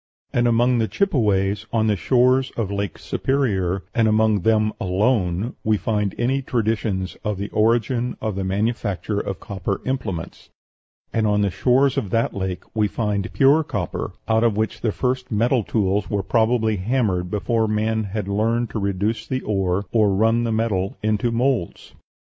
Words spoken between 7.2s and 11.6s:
of the origin of the manufacture of copper implements; and on the